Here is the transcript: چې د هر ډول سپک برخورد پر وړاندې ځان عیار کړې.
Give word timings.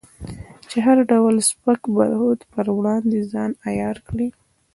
چې 0.69 0.77
د 0.81 0.83
هر 0.85 0.97
ډول 1.11 1.35
سپک 1.49 1.81
برخورد 1.97 2.39
پر 2.53 2.65
وړاندې 2.77 3.27
ځان 3.31 3.51
عیار 3.67 3.97
کړې. 4.07 4.27